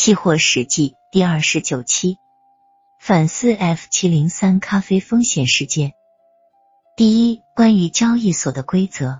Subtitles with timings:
[0.00, 2.18] 期货实际第二十九期，
[3.00, 5.90] 反思 F 七零三咖啡风险事件。
[6.96, 9.18] 第一，关于交易所的规则。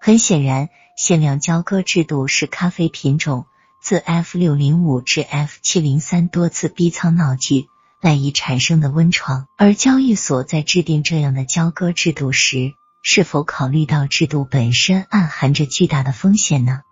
[0.00, 3.46] 很显然，限量交割制度是咖啡品种
[3.82, 7.66] 自 F 六零五至 F 七零三多次逼仓闹剧
[8.00, 9.46] 赖以产生的温床。
[9.58, 12.72] 而交易所在制定这样的交割制度时，
[13.02, 16.82] 是否考虑到制度本身暗含着巨大的风险呢？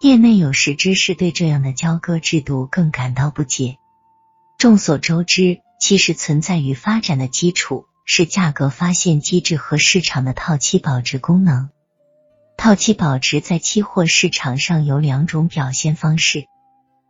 [0.00, 3.78] 业内有识之士对这样的交割制度更感到不解。
[4.56, 11.70] 众所周知，其实存在与发展的基础是价格发现机制和市场的套期保值功能。
[12.56, 16.46] 套期保值在期货市场上有两种表现方式，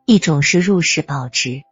[0.06, 1.64] 一种是入市保值，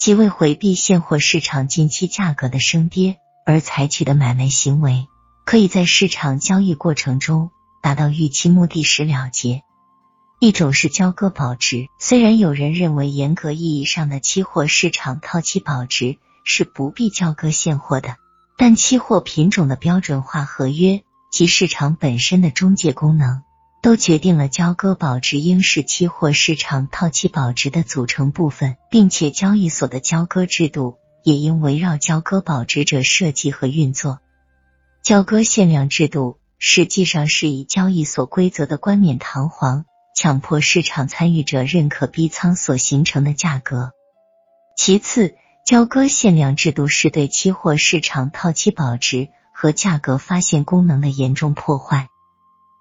[0.00, 5.06] 即为回避现货市场近期价格的升跌而采取的买卖行为，
[5.44, 7.50] 可以在市场交易过程中
[7.82, 9.62] 达到预期目的时了结。
[10.38, 18.16] 一种是交割保值，虽然有人认为严格意义上的期货市场套期保值是不必交割现货的，
[18.58, 21.02] 但期货品种的标准化合约
[21.32, 23.42] 及市场本身的中介功能，
[23.80, 34.20] 都决定了交割保值应是期货市场套期保值的组成部分，并且交易所的交割制度也应围绕交割保值者设计和运作。
[35.02, 39.86] 交割限量制度实际上是以交易所规则的冠冕堂皇。
[40.16, 43.92] 强迫市场参与者认可逼仓所形成的价格。
[44.74, 45.34] 其次，
[45.66, 52.08] 交割限量制度是对期货市场套期保值和价格发现功能的严重破坏。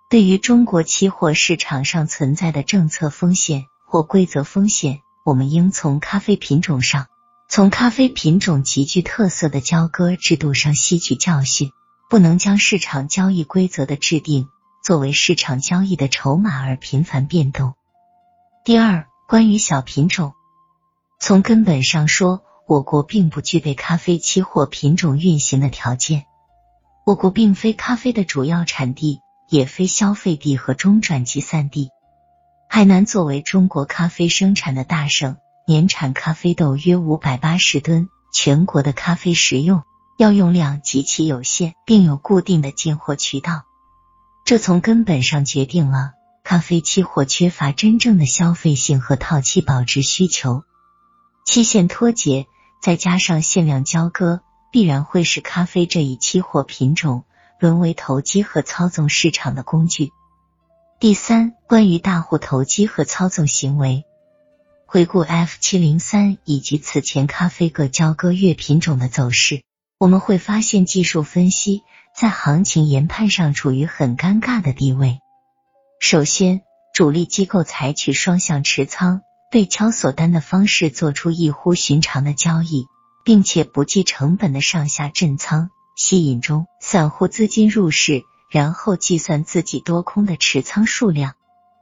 [0.10, 7.08] 对于中国期货市场上存在的政策风险或规则风险，我们应从咖啡品种上，
[7.50, 11.72] 从咖啡品种极具特色的交割制度上吸取教训，
[12.10, 14.48] 不能将市场交易规则的制定。
[14.86, 17.74] 作为市场交易的筹码而频繁变动。
[18.64, 20.34] 第二，关于小品种，
[21.20, 26.26] 从根本上说，我国并不具备咖啡期货品种运行的条件。
[27.04, 31.90] 我国并非咖啡的主要产地，也非消费地和中转集散地。
[32.70, 39.82] 海南作为中国咖啡生产的大省，年产咖啡豆约五百八十吨，全国的咖啡食用
[40.20, 43.64] 药用量极其有限，并有固定的进货渠道。
[44.46, 46.14] 这从根本上决定了
[46.44, 50.64] 咖啡期货缺乏真正的消费性和套期保值需求，
[51.48, 52.46] 期限脱节，
[52.80, 54.42] 再加上限量交割，
[54.72, 57.24] 必然会使咖啡这一期货品种
[57.60, 60.12] 沦为投机和操纵市场的工具。
[61.00, 64.06] 第三，关于大户投机和操纵行为，
[64.86, 69.64] 回顾 F 七零三以及此前咖啡各交割月品种的走势，
[69.98, 71.84] 我们会发现技术分析。
[72.18, 75.20] 在行情研判上处于很尴尬的地位。
[76.00, 76.62] 首先，
[76.94, 79.20] 主力机构采取双向持仓、
[79.52, 82.88] 对敲锁单的方式做出异乎寻常的交易，
[83.26, 91.34] 并且不计成本的上下震仓，吸引中散户资金入市，然后计算自己多空的持仓数量，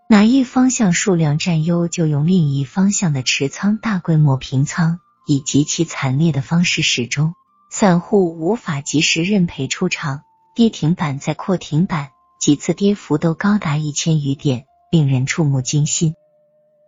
[0.09, 7.35] 哪一方向数量占优，就用另一方向的持仓大规模平仓，以极其惨烈的方式始终。
[7.75, 10.21] 散户无法及时认赔出场，
[10.53, 16.13] 跌停板再扩停板，几次跌幅都高达一千余点，令人触目惊心。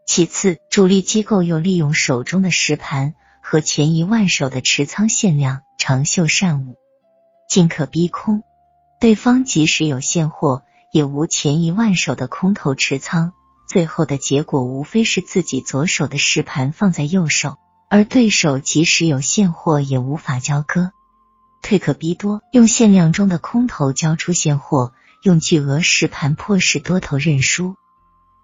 [0.06, 6.76] 其次，主力机构又利用手中的实盘和前一万手的持仓限量，长袖善舞，
[7.50, 8.44] 进可逼空。
[9.00, 13.34] 对方即使有现货，也无前一万手的空头持仓，
[13.68, 17.58] 最后的结果无非是自己左手的实盘放在右手。
[17.90, 20.92] 而对手即使有现货，也无法交割，
[21.62, 27.76] 退可逼多，用限量中的空头交出现货，用巨额实盘迫使多头认输。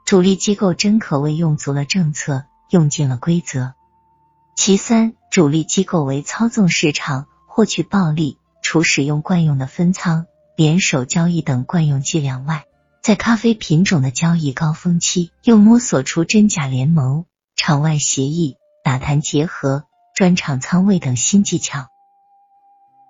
[0.06, 3.74] 主力机构真可谓用足了政策，用尽了规则。
[4.56, 10.26] 其三，主力机构为操纵市场，获取暴利，除使用惯用的分仓、
[10.56, 12.66] 联手交易等惯用伎俩外，
[13.02, 17.26] 在咖啡品种的交易高峰期，又摸索出真假联盟、
[17.56, 18.58] 场外协议。
[18.84, 19.84] 打谈结合、
[20.16, 21.91] 专场仓位等新技巧，